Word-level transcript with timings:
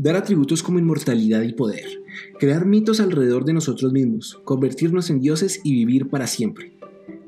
dar 0.00 0.16
atributos 0.16 0.62
como 0.62 0.78
inmortalidad 0.78 1.42
y 1.42 1.52
poder, 1.52 1.84
crear 2.38 2.64
mitos 2.64 3.00
alrededor 3.00 3.44
de 3.44 3.52
nosotros 3.52 3.92
mismos, 3.92 4.40
convertirnos 4.44 5.10
en 5.10 5.20
dioses 5.20 5.60
y 5.62 5.74
vivir 5.74 6.08
para 6.08 6.26
siempre. 6.26 6.72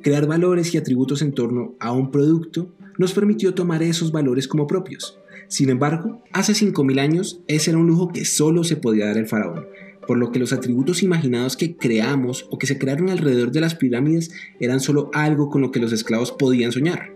Crear 0.00 0.26
valores 0.26 0.72
y 0.72 0.78
atributos 0.78 1.20
en 1.20 1.34
torno 1.34 1.74
a 1.78 1.92
un 1.92 2.10
producto 2.10 2.72
nos 2.96 3.12
permitió 3.12 3.52
tomar 3.52 3.82
esos 3.82 4.10
valores 4.10 4.48
como 4.48 4.66
propios. 4.66 5.18
Sin 5.48 5.68
embargo, 5.68 6.22
hace 6.32 6.54
5.000 6.54 6.98
años 6.98 7.40
ese 7.46 7.72
era 7.72 7.78
un 7.78 7.88
lujo 7.88 8.08
que 8.08 8.24
solo 8.24 8.64
se 8.64 8.76
podía 8.76 9.04
dar 9.04 9.18
el 9.18 9.26
faraón, 9.26 9.66
por 10.06 10.16
lo 10.16 10.32
que 10.32 10.38
los 10.38 10.54
atributos 10.54 11.02
imaginados 11.02 11.58
que 11.58 11.76
creamos 11.76 12.46
o 12.50 12.58
que 12.58 12.66
se 12.66 12.78
crearon 12.78 13.10
alrededor 13.10 13.52
de 13.52 13.60
las 13.60 13.74
pirámides 13.74 14.30
eran 14.60 14.80
solo 14.80 15.10
algo 15.12 15.50
con 15.50 15.60
lo 15.60 15.72
que 15.72 15.80
los 15.80 15.92
esclavos 15.92 16.32
podían 16.32 16.72
soñar. 16.72 17.14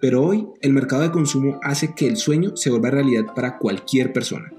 Pero 0.00 0.22
hoy 0.22 0.46
el 0.60 0.72
mercado 0.72 1.02
de 1.02 1.10
consumo 1.10 1.58
hace 1.64 1.94
que 1.96 2.06
el 2.06 2.16
sueño 2.16 2.56
se 2.56 2.70
vuelva 2.70 2.90
realidad 2.90 3.34
para 3.34 3.58
cualquier 3.58 4.12
persona. 4.12 4.52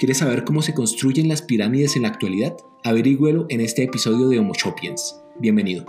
¿Quieres 0.00 0.16
saber 0.16 0.44
cómo 0.44 0.62
se 0.62 0.72
construyen 0.72 1.28
las 1.28 1.42
pirámides 1.42 1.94
en 1.94 2.02
la 2.04 2.08
actualidad? 2.08 2.56
Averígüelo 2.84 3.44
en 3.50 3.60
este 3.60 3.82
episodio 3.82 4.30
de 4.30 4.38
Homo 4.38 4.54
Sapiens. 4.54 5.16
Bienvenido. 5.38 5.84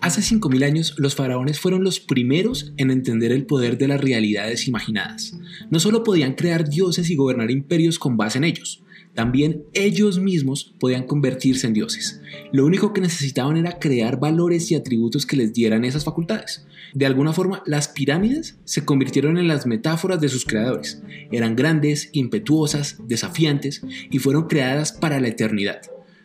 Hace 0.00 0.20
5.000 0.20 0.62
años, 0.62 0.94
los 0.98 1.14
faraones 1.14 1.58
fueron 1.58 1.82
los 1.82 1.98
primeros 1.98 2.74
en 2.76 2.90
entender 2.90 3.32
el 3.32 3.46
poder 3.46 3.78
de 3.78 3.88
las 3.88 4.02
realidades 4.02 4.68
imaginadas. 4.68 5.38
No 5.70 5.80
solo 5.80 6.02
podían 6.02 6.34
crear 6.34 6.68
dioses 6.68 7.08
y 7.08 7.16
gobernar 7.16 7.50
imperios 7.50 7.98
con 7.98 8.18
base 8.18 8.36
en 8.36 8.44
ellos, 8.44 8.82
también 9.14 9.64
ellos 9.74 10.18
mismos 10.18 10.74
podían 10.80 11.04
convertirse 11.04 11.66
en 11.66 11.74
dioses. 11.74 12.20
Lo 12.50 12.64
único 12.64 12.92
que 12.92 13.00
necesitaban 13.02 13.56
era 13.56 13.78
crear 13.78 14.18
valores 14.18 14.70
y 14.70 14.74
atributos 14.74 15.26
que 15.26 15.36
les 15.36 15.52
dieran 15.52 15.84
esas 15.84 16.04
facultades. 16.04 16.66
De 16.94 17.06
alguna 17.06 17.32
forma, 17.32 17.62
las 17.66 17.88
pirámides 17.88 18.58
se 18.64 18.84
convirtieron 18.84 19.38
en 19.38 19.48
las 19.48 19.66
metáforas 19.66 20.20
de 20.20 20.28
sus 20.28 20.44
creadores. 20.44 21.02
Eran 21.30 21.56
grandes, 21.56 22.08
impetuosas, 22.12 22.96
desafiantes 23.06 23.82
y 24.10 24.18
fueron 24.18 24.46
creadas 24.46 24.92
para 24.92 25.20
la 25.20 25.28
eternidad. 25.28 25.80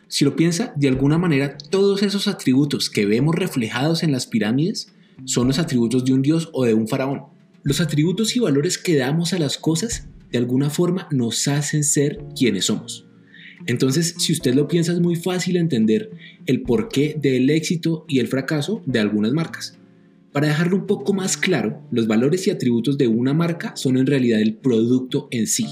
Si 0.08 0.24
lo 0.24 0.36
piensa, 0.36 0.72
de 0.76 0.88
alguna 0.88 1.18
manera 1.18 1.58
todos 1.58 2.02
esos 2.02 2.28
atributos 2.28 2.88
que 2.88 3.04
vemos 3.04 3.34
reflejados 3.34 4.02
en 4.02 4.12
las 4.12 4.26
pirámides 4.26 4.94
son 5.26 5.48
los 5.48 5.58
atributos 5.58 6.04
de 6.04 6.14
un 6.14 6.22
dios 6.22 6.48
o 6.52 6.64
de 6.64 6.72
un 6.72 6.88
faraón. 6.88 7.24
Los 7.62 7.80
atributos 7.80 8.34
y 8.34 8.40
valores 8.40 8.78
que 8.78 8.96
damos 8.96 9.34
a 9.34 9.38
las 9.38 9.58
cosas 9.58 10.08
de 10.30 10.38
alguna 10.38 10.70
forma 10.70 11.08
nos 11.10 11.48
hacen 11.48 11.84
ser 11.84 12.18
quienes 12.36 12.66
somos. 12.66 13.06
Entonces, 13.66 14.14
si 14.18 14.32
usted 14.32 14.54
lo 14.54 14.68
piensa, 14.68 14.92
es 14.92 15.00
muy 15.00 15.16
fácil 15.16 15.56
entender 15.56 16.10
el 16.46 16.62
porqué 16.62 17.16
del 17.20 17.50
éxito 17.50 18.04
y 18.08 18.20
el 18.20 18.28
fracaso 18.28 18.82
de 18.86 19.00
algunas 19.00 19.32
marcas. 19.32 19.78
Para 20.32 20.48
dejarlo 20.48 20.76
un 20.76 20.86
poco 20.86 21.14
más 21.14 21.36
claro, 21.36 21.82
los 21.90 22.06
valores 22.06 22.46
y 22.46 22.50
atributos 22.50 22.98
de 22.98 23.08
una 23.08 23.34
marca 23.34 23.74
son 23.76 23.96
en 23.96 24.06
realidad 24.06 24.40
el 24.40 24.54
producto 24.54 25.28
en 25.30 25.46
sí. 25.46 25.66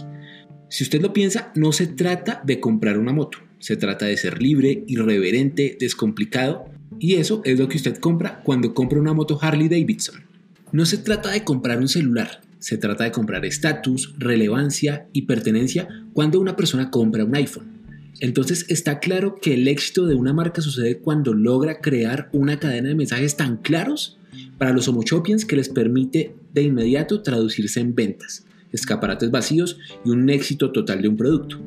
Si 0.69 0.83
usted 0.83 1.01
lo 1.01 1.13
piensa, 1.13 1.53
no 1.55 1.73
se 1.73 1.87
trata 1.87 2.43
de 2.45 2.59
comprar 2.59 2.99
una 2.99 3.13
moto, 3.13 3.39
se 3.59 3.77
trata 3.77 4.07
de 4.07 4.17
ser 4.17 4.43
libre, 4.43 4.83
irreverente, 4.87 5.77
descomplicado, 5.79 6.65
y 6.99 7.15
eso 7.15 7.43
es 7.45 7.59
lo 7.59 7.69
que 7.69 7.77
usted 7.77 7.99
compra 7.99 8.43
cuando 8.43 8.75
compra 8.75 9.01
una 9.01 9.13
moto 9.13 9.39
Harley 9.41 9.69
Davidson. 9.69 10.25
No 10.73 10.87
se 10.87 10.99
trata 10.99 11.31
de 11.31 11.45
comprar 11.45 11.79
un 11.79 11.89
celular, 11.89 12.41
se 12.67 12.79
trata 12.79 13.05
de 13.05 13.13
comprar 13.13 13.47
estatus, 13.47 14.13
relevancia 14.19 15.07
y 15.13 15.23
pertenencia 15.23 15.87
cuando 16.13 16.41
una 16.41 16.57
persona 16.57 16.91
compra 16.91 17.25
un 17.25 17.37
iPhone. 17.37 18.11
Entonces 18.19 18.67
está 18.69 18.99
claro 18.99 19.39
que 19.41 19.55
el 19.55 19.69
éxito 19.69 20.05
de 20.05 20.17
una 20.17 20.33
marca 20.33 20.61
sucede 20.61 20.99
cuando 20.99 21.33
logra 21.33 21.81
crear 21.81 22.29
una 22.33 22.59
cadena 22.59 22.89
de 22.89 22.97
mensajes 22.97 23.37
tan 23.37 23.59
claros 23.59 24.19
para 24.59 24.73
los 24.73 24.89
homo 24.89 25.05
que 25.05 25.55
les 25.55 25.69
permite 25.69 26.35
de 26.55 26.63
inmediato 26.63 27.23
traducirse 27.23 27.79
en 27.79 27.95
ventas, 27.95 28.45
escaparates 28.73 29.31
vacíos 29.31 29.79
y 30.05 30.11
un 30.11 30.29
éxito 30.29 30.73
total 30.73 31.03
de 31.03 31.09
un 31.09 31.17
producto. 31.17 31.63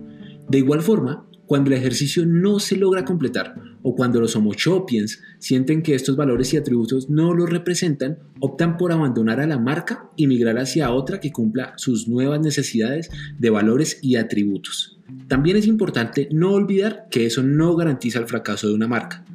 De 0.49 0.57
igual 0.57 0.81
forma, 0.81 1.25
cuando 1.45 1.69
el 1.69 1.77
ejercicio 1.77 2.25
no 2.25 2.59
se 2.59 2.75
logra 2.75 3.05
completar 3.05 3.55
o 3.81 3.95
cuando 3.95 4.19
los 4.19 4.35
homo 4.35 4.51
sienten 5.39 5.81
que 5.81 5.95
estos 5.95 6.15
valores 6.15 6.53
y 6.53 6.57
atributos 6.57 7.09
no 7.09 7.33
los 7.33 7.49
representan, 7.49 8.19
optan 8.39 8.77
por 8.77 8.91
abandonar 8.91 9.39
a 9.39 9.47
la 9.47 9.57
marca 9.57 10.09
y 10.15 10.27
migrar 10.27 10.57
hacia 10.57 10.91
otra 10.91 11.19
que 11.19 11.31
cumpla 11.31 11.73
sus 11.77 12.07
nuevas 12.07 12.41
necesidades 12.41 13.09
de 13.37 13.49
valores 13.49 13.99
y 14.01 14.15
atributos. 14.15 14.99
También 15.27 15.57
es 15.57 15.67
importante 15.67 16.27
no 16.31 16.51
olvidar 16.51 17.07
que 17.09 17.25
eso 17.25 17.43
no 17.43 17.75
garantiza 17.75 18.19
el 18.19 18.27
fracaso 18.27 18.67
de 18.67 18.73
una 18.73 18.87
marca. 18.87 19.25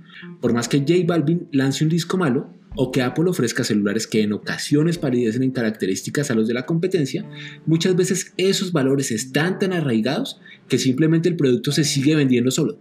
Por 0.41 0.53
más 0.53 0.69
que 0.69 0.81
J 0.81 0.95
Balvin 1.07 1.49
lance 1.53 1.85
un 1.85 1.91
disco 1.91 2.17
malo, 2.17 2.51
o 2.77 2.91
que 2.91 3.03
Apple 3.03 3.29
ofrezca 3.29 3.65
celulares 3.65 4.07
que 4.07 4.23
en 4.23 4.33
ocasiones 4.33 4.99
palidecen 4.99 5.43
en 5.43 5.53
características 5.53 6.31
a 6.31 6.35
los 6.35 6.49
de 6.49 6.55
la 6.55 6.67
competencia, 6.67 7.25
muchas 7.67 7.95
veces 7.95 8.33
esos 8.37 8.73
valores 8.73 9.11
están 9.13 9.59
tan 9.59 9.73
arraigados 9.73 10.41
que 10.69 10.79
simplemente 10.79 11.29
el 11.29 11.37
producto 11.37 11.73
se 11.73 11.85
sigue 11.85 12.17
vendiendo 12.17 12.51
solo. 12.51 12.79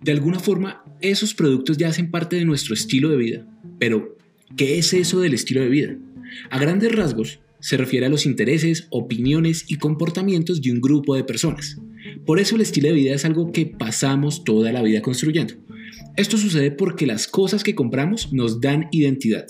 De 0.00 0.12
alguna 0.12 0.38
forma, 0.38 0.84
esos 1.00 1.34
productos 1.34 1.76
ya 1.76 1.88
hacen 1.88 2.10
parte 2.10 2.36
de 2.36 2.44
nuestro 2.44 2.74
estilo 2.74 3.08
de 3.08 3.16
vida. 3.16 3.46
Pero, 3.78 4.16
¿qué 4.56 4.78
es 4.78 4.92
eso 4.92 5.20
del 5.20 5.34
estilo 5.34 5.60
de 5.60 5.68
vida? 5.68 5.96
A 6.50 6.58
grandes 6.58 6.94
rasgos, 6.94 7.40
se 7.60 7.76
refiere 7.76 8.06
a 8.06 8.08
los 8.08 8.24
intereses, 8.24 8.86
opiniones 8.90 9.64
y 9.66 9.76
comportamientos 9.76 10.62
de 10.62 10.70
un 10.70 10.80
grupo 10.80 11.16
de 11.16 11.24
personas. 11.24 11.78
Por 12.24 12.38
eso 12.38 12.54
el 12.54 12.60
estilo 12.60 12.88
de 12.88 12.94
vida 12.94 13.14
es 13.14 13.24
algo 13.24 13.50
que 13.50 13.66
pasamos 13.66 14.44
toda 14.44 14.70
la 14.72 14.82
vida 14.82 15.02
construyendo. 15.02 15.54
Esto 16.16 16.36
sucede 16.36 16.70
porque 16.70 17.06
las 17.06 17.26
cosas 17.26 17.64
que 17.64 17.74
compramos 17.74 18.32
nos 18.32 18.60
dan 18.60 18.88
identidad. 18.92 19.46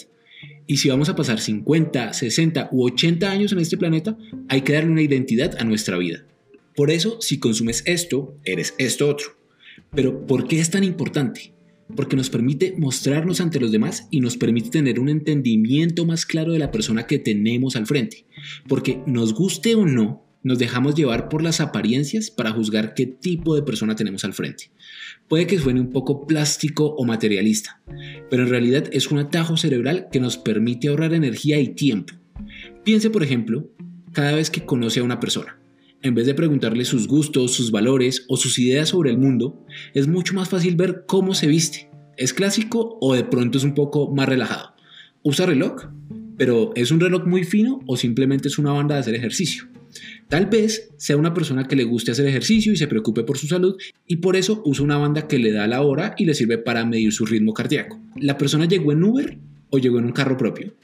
Y 0.67 0.79
si 0.79 0.89
vamos 0.89 1.09
a 1.09 1.17
pasar 1.17 1.41
50, 1.41 2.13
60 2.13 2.69
u 2.73 2.87
80 2.87 3.31
años 3.31 3.53
en 3.53 3.59
este 3.59 3.77
planeta, 3.77 4.17
hay 4.49 4.63
que 4.63 4.75
darle 4.75 4.91
una 4.91 5.03
identidad 5.03 5.57
a 5.59 5.65
nuestra 5.65 5.99
vida. 5.99 6.25
Por 6.75 6.91
eso, 6.91 7.21
si 7.21 7.39
consumes 7.39 7.83
esto, 7.87 8.35
eres 8.45 8.75
esto 8.79 9.09
otro. 9.09 9.38
Pero, 9.95 10.27
¿por 10.27 10.47
qué 10.47 10.61
es 10.61 10.71
tan 10.71 10.85
importante? 10.85 11.55
Porque 11.97 12.17
nos 12.17 12.29
permite 12.31 12.75
mostrarnos 12.77 13.41
ante 13.41 13.61
los 13.61 13.73
demás 13.73 14.09
y 14.11 14.21
nos 14.21 14.37
permite 14.37 14.71
tener 14.71 15.01
un 15.01 15.09
entendimiento 15.09 16.05
más 16.05 16.27
claro 16.27 16.53
de 16.53 16.59
la 16.59 16.71
persona 16.71 17.07
que 17.07 17.19
tenemos 17.19 17.77
al 17.77 17.87
frente. 17.87 18.27
Porque 18.69 19.03
nos 19.07 19.33
guste 19.33 19.75
o 19.75 19.87
no, 19.87 20.29
nos 20.43 20.59
dejamos 20.59 20.95
llevar 20.95 21.29
por 21.29 21.43
las 21.43 21.61
apariencias 21.61 22.31
para 22.31 22.53
juzgar 22.53 22.95
qué 22.95 23.07
tipo 23.07 23.55
de 23.55 23.63
persona 23.63 23.97
tenemos 23.97 24.25
al 24.25 24.35
frente. 24.35 24.71
Puede 25.29 25.47
que 25.47 25.59
suene 25.59 25.81
un 25.81 25.91
poco 25.91 26.27
plástico 26.27 26.87
o 26.87 27.05
materialista, 27.05 27.83
pero 28.31 28.45
en 28.45 28.49
realidad 28.51 28.85
es 28.93 29.11
un 29.11 29.19
atajo 29.19 29.57
cerebral 29.57 30.09
que 30.13 30.21
nos 30.21 30.37
permite 30.37 30.89
ahorrar 30.89 31.15
energía 31.15 31.59
y 31.59 31.69
tiempo. 31.69 32.15
Piense, 32.85 33.11
por 33.11 33.23
ejemplo, 33.23 33.71
cada 34.13 34.33
vez 34.33 34.51
que 34.51 34.65
conoce 34.65 35.01
a 35.01 35.05
una 35.05 35.21
persona. 35.21 35.59
En 36.01 36.15
vez 36.15 36.27
de 36.27 36.35
preguntarle 36.35 36.85
sus 36.85 37.09
gustos, 37.09 37.53
sus 37.53 37.73
valores 37.73 38.25
o 38.29 38.37
sus 38.37 38.59
ideas 38.61 38.91
sobre 38.91 39.11
el 39.11 39.19
mundo, 39.19 39.67
es 39.95 40.07
mucho 40.07 40.33
más 40.33 40.49
fácil 40.49 40.77
ver 40.77 41.05
cómo 41.07 41.35
se 41.35 41.49
viste. 41.49 41.91
¿Es 42.17 42.33
clásico 42.33 42.99
o 43.01 43.15
de 43.15 43.25
pronto 43.25 43.59
es 43.59 43.65
un 43.65 43.75
poco 43.75 44.15
más 44.15 44.29
relajado? 44.29 44.75
¿Usa 45.25 45.47
reloj? 45.47 45.87
¿Pero 46.37 46.71
es 46.77 46.93
un 46.93 47.01
reloj 47.01 47.27
muy 47.27 47.43
fino 47.43 47.81
o 47.87 47.97
simplemente 47.97 48.47
es 48.47 48.59
una 48.59 48.71
banda 48.71 48.95
de 48.95 49.01
hacer 49.01 49.17
ejercicio? 49.17 49.65
Tal 50.29 50.47
vez 50.47 50.91
sea 50.99 51.17
una 51.17 51.35
persona 51.35 51.67
que 51.67 51.75
le 51.75 51.83
guste 51.83 52.13
hacer 52.13 52.27
ejercicio 52.27 52.73
y 52.73 52.77
se 52.77 52.87
preocupe 52.87 53.25
por 53.25 53.37
su 53.37 53.49
salud 53.49 53.77
y 54.07 54.17
por 54.17 54.37
eso 54.37 54.63
usa 54.65 54.85
una 54.85 54.99
banda 54.99 55.27
que 55.27 55.41
le 55.41 55.51
da 55.51 55.67
la 55.67 55.83
hora 55.83 56.15
y 56.17 56.27
le 56.27 56.35
sirve 56.35 56.59
para 56.59 56.85
medir 56.85 57.13
su 57.13 57.27
ritmo 57.27 57.55
cardíaco. 57.55 58.01
¿La 58.15 58.39
persona 58.39 58.67
llegó 58.67 58.93
en 58.93 59.03
Uber 59.03 59.39
o 59.71 59.79
llegó 59.79 59.99
en 59.99 60.05
un 60.05 60.13
carro 60.13 60.37
propio? 60.37 60.75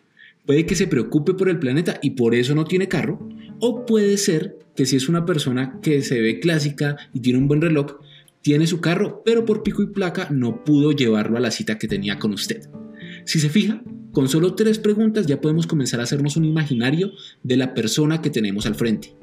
Puede 0.44 0.66
que 0.66 0.74
se 0.74 0.88
preocupe 0.88 1.34
por 1.34 1.48
el 1.48 1.58
planeta 1.58 1.98
y 2.02 2.10
por 2.10 2.34
eso 2.34 2.54
no 2.54 2.64
tiene 2.64 2.88
carro, 2.88 3.28
o 3.66 3.86
puede 3.86 4.18
ser 4.18 4.58
que 4.76 4.84
si 4.84 4.96
es 4.96 5.08
una 5.08 5.24
persona 5.24 5.80
que 5.80 6.02
se 6.02 6.20
ve 6.20 6.38
clásica 6.38 6.98
y 7.14 7.20
tiene 7.20 7.38
un 7.38 7.48
buen 7.48 7.62
reloj, 7.62 7.96
tiene 8.42 8.66
su 8.66 8.82
carro, 8.82 9.22
pero 9.24 9.46
por 9.46 9.62
pico 9.62 9.82
y 9.82 9.86
placa 9.86 10.28
no 10.30 10.64
pudo 10.64 10.92
llevarlo 10.92 11.38
a 11.38 11.40
la 11.40 11.50
cita 11.50 11.78
que 11.78 11.88
tenía 11.88 12.18
con 12.18 12.34
usted. 12.34 12.68
Si 13.24 13.40
se 13.40 13.48
fija, 13.48 13.82
con 14.12 14.28
solo 14.28 14.54
tres 14.54 14.78
preguntas 14.78 15.26
ya 15.26 15.40
podemos 15.40 15.66
comenzar 15.66 16.00
a 16.00 16.02
hacernos 16.02 16.36
un 16.36 16.44
imaginario 16.44 17.12
de 17.42 17.56
la 17.56 17.72
persona 17.72 18.20
que 18.20 18.28
tenemos 18.28 18.66
al 18.66 18.74
frente. 18.74 19.16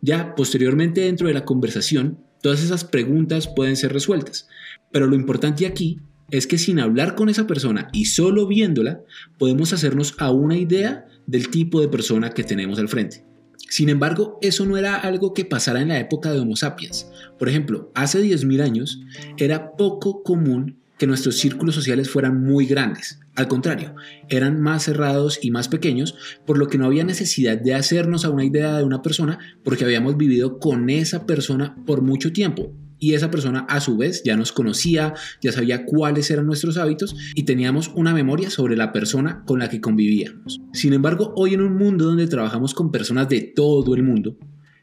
Ya 0.00 0.36
posteriormente 0.36 1.00
dentro 1.00 1.26
de 1.26 1.34
la 1.34 1.44
conversación, 1.44 2.20
todas 2.40 2.62
esas 2.62 2.84
preguntas 2.84 3.48
pueden 3.48 3.74
ser 3.74 3.92
resueltas. 3.92 4.46
Pero 4.92 5.08
lo 5.08 5.16
importante 5.16 5.66
aquí 5.66 5.98
es 6.30 6.46
que 6.46 6.58
sin 6.58 6.78
hablar 6.78 7.16
con 7.16 7.30
esa 7.30 7.48
persona 7.48 7.88
y 7.92 8.04
solo 8.04 8.46
viéndola, 8.46 9.00
podemos 9.38 9.72
hacernos 9.72 10.14
a 10.18 10.30
una 10.30 10.56
idea 10.56 11.08
del 11.26 11.48
tipo 11.48 11.80
de 11.80 11.88
persona 11.88 12.30
que 12.30 12.44
tenemos 12.44 12.78
al 12.78 12.88
frente. 12.88 13.26
Sin 13.68 13.90
embargo, 13.90 14.38
eso 14.40 14.64
no 14.64 14.76
era 14.78 14.96
algo 14.96 15.34
que 15.34 15.44
pasara 15.44 15.82
en 15.82 15.88
la 15.88 15.98
época 15.98 16.32
de 16.32 16.40
Homo 16.40 16.56
sapiens. 16.56 17.10
Por 17.38 17.48
ejemplo, 17.48 17.92
hace 17.94 18.22
10.000 18.22 18.62
años 18.62 19.00
era 19.36 19.76
poco 19.76 20.22
común 20.22 20.78
que 20.98 21.06
nuestros 21.06 21.36
círculos 21.36 21.74
sociales 21.74 22.10
fueran 22.10 22.42
muy 22.42 22.66
grandes. 22.66 23.20
Al 23.36 23.46
contrario, 23.46 23.94
eran 24.28 24.60
más 24.60 24.84
cerrados 24.84 25.38
y 25.42 25.50
más 25.50 25.68
pequeños, 25.68 26.16
por 26.44 26.58
lo 26.58 26.66
que 26.66 26.78
no 26.78 26.86
había 26.86 27.04
necesidad 27.04 27.56
de 27.56 27.74
hacernos 27.74 28.24
a 28.24 28.30
una 28.30 28.44
idea 28.44 28.76
de 28.76 28.84
una 28.84 29.02
persona 29.02 29.38
porque 29.62 29.84
habíamos 29.84 30.16
vivido 30.16 30.58
con 30.58 30.90
esa 30.90 31.24
persona 31.24 31.76
por 31.86 32.02
mucho 32.02 32.32
tiempo. 32.32 32.72
Y 32.98 33.14
esa 33.14 33.30
persona 33.30 33.60
a 33.68 33.80
su 33.80 33.96
vez 33.96 34.22
ya 34.24 34.36
nos 34.36 34.52
conocía, 34.52 35.14
ya 35.40 35.52
sabía 35.52 35.84
cuáles 35.84 36.30
eran 36.30 36.46
nuestros 36.46 36.76
hábitos 36.76 37.16
y 37.34 37.44
teníamos 37.44 37.90
una 37.94 38.14
memoria 38.14 38.50
sobre 38.50 38.76
la 38.76 38.92
persona 38.92 39.42
con 39.46 39.58
la 39.58 39.68
que 39.68 39.80
convivíamos. 39.80 40.60
Sin 40.72 40.92
embargo, 40.92 41.32
hoy 41.36 41.54
en 41.54 41.62
un 41.62 41.76
mundo 41.76 42.06
donde 42.06 42.26
trabajamos 42.26 42.74
con 42.74 42.90
personas 42.90 43.28
de 43.28 43.40
todo 43.40 43.94
el 43.94 44.02
mundo, 44.02 44.36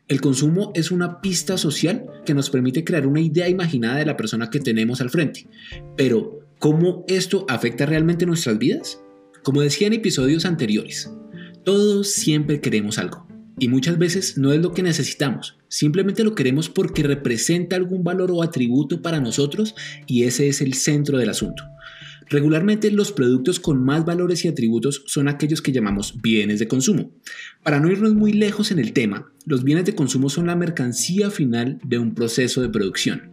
el 0.07 0.21
consumo 0.21 0.71
es 0.75 0.91
una 0.91 1.19
pista 1.19 1.57
social 1.57 2.05
que 2.25 2.35
nos 2.35 2.51
permite 2.51 2.83
crear 2.83 3.07
una 3.07 3.21
idea 3.21 3.49
imaginada 3.49 3.97
de 3.97 4.05
la 4.05 4.17
persona 4.17 4.51
que 4.51 4.59
tenemos 4.59 5.01
al 5.01 5.09
frente. 5.09 5.47
Pero, 5.97 6.41
¿cómo 6.59 7.03
esto 7.07 7.45
afecta 7.49 7.87
realmente 7.87 8.27
nuestras 8.27 8.59
vidas? 8.59 9.01
Como 9.43 9.61
decía 9.61 9.87
en 9.87 9.93
episodios 9.93 10.45
anteriores, 10.45 11.11
todos 11.63 12.11
siempre 12.11 12.61
queremos 12.61 12.99
algo. 12.99 13.25
Y 13.57 13.69
muchas 13.69 13.97
veces 13.97 14.37
no 14.37 14.51
es 14.51 14.61
lo 14.61 14.73
que 14.73 14.83
necesitamos, 14.83 15.57
simplemente 15.69 16.23
lo 16.23 16.35
queremos 16.35 16.69
porque 16.69 17.03
representa 17.03 17.75
algún 17.75 18.03
valor 18.03 18.31
o 18.31 18.43
atributo 18.43 19.01
para 19.01 19.21
nosotros 19.21 19.75
y 20.07 20.23
ese 20.23 20.49
es 20.49 20.61
el 20.61 20.73
centro 20.73 21.17
del 21.17 21.29
asunto. 21.29 21.63
Regularmente 22.29 22.91
los 22.91 23.11
productos 23.11 23.59
con 23.59 23.83
más 23.83 24.03
valores 24.03 24.43
y 24.43 24.47
atributos 24.47 25.03
son 25.05 25.27
aquellos 25.27 25.61
que 25.61 25.71
llamamos 25.71 26.21
bienes 26.21 26.59
de 26.59 26.67
consumo. 26.67 27.11
Para 27.63 27.79
no 27.79 27.91
irnos 27.91 28.15
muy 28.15 28.33
lejos 28.33 28.71
en 28.71 28.79
el 28.79 28.93
tema, 28.93 29.31
los 29.45 29.63
bienes 29.63 29.85
de 29.85 29.95
consumo 29.95 30.29
son 30.29 30.47
la 30.47 30.55
mercancía 30.55 31.29
final 31.29 31.79
de 31.83 31.99
un 31.99 32.15
proceso 32.15 32.61
de 32.61 32.69
producción. 32.69 33.31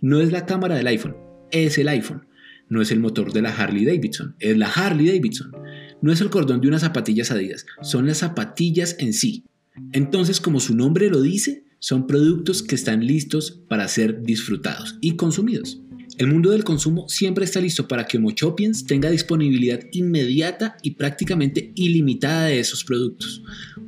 No 0.00 0.20
es 0.20 0.32
la 0.32 0.44
cámara 0.44 0.74
del 0.74 0.88
iPhone, 0.88 1.16
es 1.52 1.78
el 1.78 1.88
iPhone. 1.88 2.26
No 2.68 2.80
es 2.80 2.90
el 2.90 3.00
motor 3.00 3.32
de 3.32 3.42
la 3.42 3.54
Harley 3.54 3.84
Davidson, 3.84 4.34
es 4.38 4.56
la 4.56 4.66
Harley 4.66 5.06
Davidson. 5.06 5.52
No 6.00 6.10
es 6.10 6.20
el 6.20 6.30
cordón 6.30 6.60
de 6.60 6.68
unas 6.68 6.80
zapatillas 6.80 7.30
adidas, 7.30 7.66
son 7.82 8.06
las 8.06 8.18
zapatillas 8.18 8.96
en 8.98 9.12
sí. 9.12 9.44
Entonces, 9.92 10.40
como 10.40 10.60
su 10.60 10.74
nombre 10.74 11.10
lo 11.10 11.20
dice, 11.20 11.64
son 11.78 12.06
productos 12.06 12.62
que 12.62 12.74
están 12.74 13.06
listos 13.06 13.60
para 13.68 13.88
ser 13.88 14.22
disfrutados 14.22 14.96
y 15.00 15.16
consumidos. 15.16 15.80
El 16.18 16.26
mundo 16.26 16.50
del 16.50 16.62
consumo 16.62 17.08
siempre 17.08 17.44
está 17.44 17.60
listo 17.60 17.88
para 17.88 18.06
que 18.06 18.18
Homo 18.18 18.32
Chopiens 18.32 18.84
tenga 18.84 19.10
disponibilidad 19.10 19.80
inmediata 19.92 20.76
y 20.82 20.92
prácticamente 20.92 21.72
ilimitada 21.74 22.46
de 22.46 22.60
esos 22.60 22.84
productos. 22.84 23.42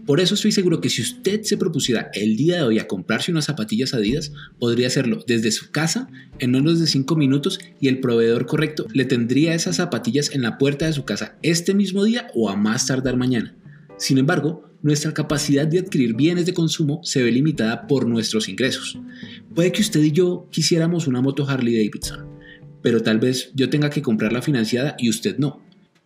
Por 0.06 0.20
eso 0.20 0.34
estoy 0.34 0.50
seguro 0.50 0.80
que 0.80 0.88
si 0.88 1.02
usted 1.02 1.42
se 1.42 1.58
propusiera 1.58 2.10
el 2.14 2.36
día 2.36 2.56
de 2.56 2.62
hoy 2.62 2.78
a 2.78 2.88
comprarse 2.88 3.30
unas 3.30 3.44
zapatillas 3.44 3.92
Adidas, 3.92 4.32
podría 4.58 4.86
hacerlo 4.86 5.22
desde 5.26 5.52
su 5.52 5.70
casa 5.70 6.08
en 6.38 6.50
menos 6.50 6.80
de 6.80 6.86
5 6.86 7.14
minutos 7.14 7.58
y 7.78 7.88
el 7.88 8.00
proveedor 8.00 8.46
correcto 8.46 8.86
le 8.92 9.04
tendría 9.04 9.54
esas 9.54 9.76
zapatillas 9.76 10.34
en 10.34 10.42
la 10.42 10.56
puerta 10.56 10.86
de 10.86 10.94
su 10.94 11.04
casa 11.04 11.36
este 11.42 11.74
mismo 11.74 12.04
día 12.04 12.28
o 12.34 12.48
a 12.48 12.56
más 12.56 12.86
tardar 12.86 13.16
mañana. 13.16 13.54
Sin 13.98 14.18
embargo, 14.18 14.73
nuestra 14.84 15.14
capacidad 15.14 15.66
de 15.66 15.78
adquirir 15.78 16.14
bienes 16.14 16.44
de 16.44 16.52
consumo 16.52 17.00
se 17.02 17.22
ve 17.22 17.32
limitada 17.32 17.86
por 17.86 18.06
nuestros 18.06 18.50
ingresos. 18.50 18.98
Puede 19.54 19.72
que 19.72 19.80
usted 19.80 20.02
y 20.02 20.12
yo 20.12 20.46
quisiéramos 20.50 21.06
una 21.06 21.22
moto 21.22 21.48
Harley 21.48 21.74
Davidson, 21.74 22.26
pero 22.82 23.02
tal 23.02 23.18
vez 23.18 23.50
yo 23.54 23.70
tenga 23.70 23.88
que 23.88 24.02
comprarla 24.02 24.42
financiada 24.42 24.94
y 24.98 25.08
usted 25.08 25.38
no. 25.38 25.62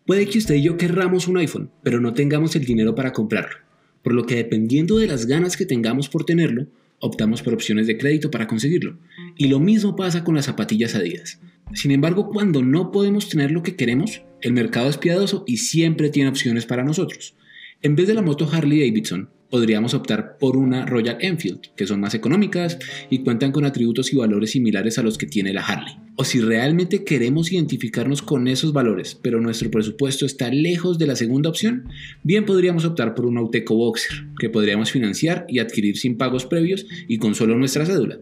Puede 0.06 0.26
que 0.26 0.38
usted 0.38 0.54
y 0.54 0.62
yo 0.62 0.76
querramos 0.76 1.26
un 1.26 1.38
iPhone, 1.38 1.72
pero 1.82 2.00
no 2.00 2.14
tengamos 2.14 2.54
el 2.54 2.64
dinero 2.64 2.94
para 2.94 3.12
comprarlo, 3.12 3.56
por 4.00 4.14
lo 4.14 4.24
que 4.24 4.36
dependiendo 4.36 4.96
de 4.96 5.08
las 5.08 5.26
ganas 5.26 5.56
que 5.56 5.66
tengamos 5.66 6.08
por 6.08 6.24
tenerlo, 6.24 6.68
optamos 7.00 7.42
por 7.42 7.54
opciones 7.54 7.88
de 7.88 7.98
crédito 7.98 8.30
para 8.30 8.46
conseguirlo. 8.46 8.96
Y 9.36 9.48
lo 9.48 9.58
mismo 9.58 9.96
pasa 9.96 10.22
con 10.22 10.36
las 10.36 10.44
zapatillas 10.44 10.94
Adidas. 10.94 11.40
Sin 11.74 11.90
embargo, 11.90 12.30
cuando 12.30 12.62
no 12.62 12.92
podemos 12.92 13.28
tener 13.28 13.50
lo 13.50 13.64
que 13.64 13.74
queremos, 13.74 14.22
el 14.40 14.52
mercado 14.52 14.88
es 14.88 14.98
piadoso 14.98 15.42
y 15.48 15.56
siempre 15.56 16.10
tiene 16.10 16.30
opciones 16.30 16.64
para 16.64 16.84
nosotros. 16.84 17.34
En 17.80 17.94
vez 17.94 18.08
de 18.08 18.14
la 18.14 18.22
moto 18.22 18.48
Harley 18.50 18.80
Davidson, 18.80 19.28
podríamos 19.50 19.94
optar 19.94 20.36
por 20.36 20.56
una 20.56 20.84
Royal 20.84 21.16
Enfield, 21.20 21.60
que 21.76 21.86
son 21.86 22.00
más 22.00 22.12
económicas 22.12 22.76
y 23.08 23.20
cuentan 23.20 23.52
con 23.52 23.64
atributos 23.64 24.12
y 24.12 24.16
valores 24.16 24.50
similares 24.50 24.98
a 24.98 25.04
los 25.04 25.16
que 25.16 25.26
tiene 25.26 25.52
la 25.52 25.64
Harley. 25.64 25.94
O 26.16 26.24
si 26.24 26.40
realmente 26.40 27.04
queremos 27.04 27.52
identificarnos 27.52 28.20
con 28.20 28.48
esos 28.48 28.72
valores, 28.72 29.14
pero 29.22 29.40
nuestro 29.40 29.70
presupuesto 29.70 30.26
está 30.26 30.50
lejos 30.50 30.98
de 30.98 31.06
la 31.06 31.14
segunda 31.14 31.50
opción, 31.50 31.84
bien 32.24 32.46
podríamos 32.46 32.84
optar 32.84 33.14
por 33.14 33.26
un 33.26 33.38
Auteco 33.38 33.76
Boxer, 33.76 34.26
que 34.40 34.50
podríamos 34.50 34.90
financiar 34.90 35.46
y 35.48 35.60
adquirir 35.60 35.98
sin 35.98 36.16
pagos 36.16 36.46
previos 36.46 36.84
y 37.06 37.18
con 37.18 37.36
solo 37.36 37.56
nuestra 37.56 37.86
cédula. 37.86 38.18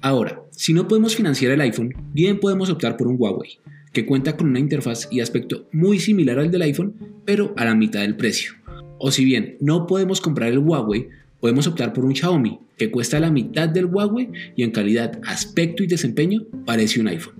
Ahora, 0.00 0.42
si 0.50 0.72
no 0.72 0.88
podemos 0.88 1.14
financiar 1.14 1.52
el 1.52 1.60
iPhone, 1.60 1.94
bien 2.12 2.40
podemos 2.40 2.70
optar 2.70 2.96
por 2.96 3.06
un 3.06 3.14
Huawei, 3.20 3.60
que 3.92 4.04
cuenta 4.04 4.36
con 4.36 4.48
una 4.48 4.58
interfaz 4.58 5.06
y 5.12 5.20
aspecto 5.20 5.68
muy 5.70 6.00
similar 6.00 6.40
al 6.40 6.50
del 6.50 6.62
iPhone, 6.62 6.96
pero 7.24 7.54
a 7.56 7.64
la 7.64 7.76
mitad 7.76 8.00
del 8.00 8.16
precio. 8.16 8.59
O 9.00 9.10
si 9.10 9.24
bien 9.24 9.56
no 9.60 9.86
podemos 9.86 10.20
comprar 10.20 10.52
el 10.52 10.58
Huawei, 10.58 11.08
podemos 11.40 11.66
optar 11.66 11.94
por 11.94 12.04
un 12.04 12.14
Xiaomi 12.14 12.60
que 12.76 12.90
cuesta 12.90 13.18
la 13.18 13.30
mitad 13.30 13.66
del 13.66 13.86
Huawei 13.86 14.28
y 14.54 14.62
en 14.62 14.70
calidad, 14.70 15.18
aspecto 15.26 15.82
y 15.82 15.86
desempeño 15.86 16.44
parece 16.66 17.00
un 17.00 17.08
iPhone. 17.08 17.34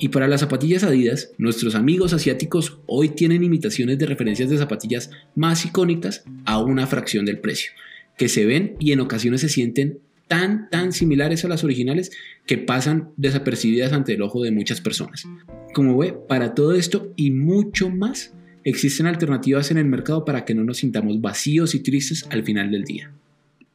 Y 0.00 0.08
para 0.08 0.26
las 0.26 0.40
zapatillas 0.40 0.82
Adidas, 0.82 1.30
nuestros 1.38 1.76
amigos 1.76 2.12
asiáticos 2.12 2.78
hoy 2.86 3.10
tienen 3.10 3.44
imitaciones 3.44 3.96
de 3.98 4.06
referencias 4.06 4.50
de 4.50 4.58
zapatillas 4.58 5.10
más 5.36 5.64
icónicas 5.64 6.24
a 6.44 6.58
una 6.58 6.86
fracción 6.88 7.24
del 7.24 7.38
precio, 7.38 7.70
que 8.18 8.28
se 8.28 8.44
ven 8.44 8.74
y 8.80 8.90
en 8.90 9.00
ocasiones 9.00 9.40
se 9.40 9.48
sienten 9.48 10.00
tan 10.26 10.68
tan 10.70 10.92
similares 10.92 11.44
a 11.44 11.48
las 11.48 11.62
originales 11.62 12.10
que 12.44 12.58
pasan 12.58 13.10
desapercibidas 13.16 13.92
ante 13.92 14.14
el 14.14 14.22
ojo 14.22 14.42
de 14.42 14.50
muchas 14.50 14.80
personas. 14.80 15.28
Como 15.74 15.96
ve, 15.96 16.12
para 16.28 16.54
todo 16.54 16.74
esto 16.74 17.12
y 17.14 17.30
mucho 17.30 17.88
más, 17.88 18.34
existen 18.64 19.06
alternativas 19.06 19.70
en 19.70 19.78
el 19.78 19.86
mercado 19.86 20.24
para 20.24 20.44
que 20.44 20.54
no 20.54 20.64
nos 20.64 20.78
sintamos 20.78 21.20
vacíos 21.20 21.74
y 21.74 21.80
tristes 21.80 22.26
al 22.30 22.42
final 22.42 22.70
del 22.70 22.84
día. 22.84 23.12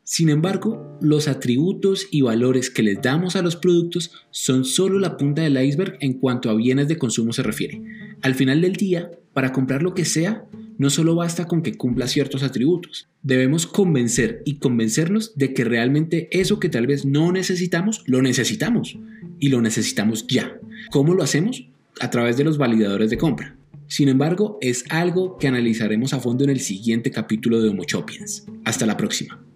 Sin 0.03 0.29
embargo, 0.29 0.97
los 1.01 1.27
atributos 1.27 2.07
y 2.09 2.21
valores 2.21 2.71
que 2.71 2.81
les 2.81 2.99
damos 2.99 3.35
a 3.35 3.43
los 3.43 3.55
productos 3.55 4.11
son 4.31 4.65
solo 4.65 4.97
la 4.97 5.17
punta 5.17 5.43
del 5.43 5.63
iceberg 5.63 5.97
en 5.99 6.13
cuanto 6.13 6.49
a 6.49 6.55
bienes 6.55 6.87
de 6.87 6.97
consumo 6.97 7.31
se 7.31 7.43
refiere. 7.43 7.79
Al 8.23 8.33
final 8.33 8.61
del 8.61 8.73
día, 8.73 9.11
para 9.33 9.53
comprar 9.53 9.83
lo 9.83 9.93
que 9.93 10.05
sea, 10.05 10.45
no 10.79 10.89
solo 10.89 11.13
basta 11.13 11.45
con 11.45 11.61
que 11.61 11.77
cumpla 11.77 12.07
ciertos 12.07 12.41
atributos. 12.41 13.07
Debemos 13.21 13.67
convencer 13.67 14.41
y 14.45 14.55
convencernos 14.55 15.37
de 15.37 15.53
que 15.53 15.63
realmente 15.63 16.27
eso 16.31 16.59
que 16.59 16.69
tal 16.69 16.87
vez 16.87 17.05
no 17.05 17.31
necesitamos, 17.31 18.01
lo 18.07 18.23
necesitamos. 18.23 18.97
Y 19.39 19.49
lo 19.49 19.61
necesitamos 19.61 20.25
ya. 20.27 20.57
¿Cómo 20.89 21.13
lo 21.13 21.21
hacemos? 21.21 21.67
A 21.99 22.09
través 22.09 22.35
de 22.35 22.45
los 22.45 22.57
validadores 22.57 23.11
de 23.11 23.17
compra. 23.19 23.58
Sin 23.89 24.07
embargo, 24.07 24.59
es 24.61 24.85
algo 24.89 25.37
que 25.37 25.47
analizaremos 25.47 26.13
a 26.13 26.19
fondo 26.19 26.43
en 26.43 26.51
el 26.51 26.59
siguiente 26.59 27.09
capítulo 27.09 27.59
de 27.59 27.69
Homo 27.69 27.85
Chopiens. 27.85 28.45
Hasta 28.63 28.85
la 28.85 28.95
próxima. 28.95 29.48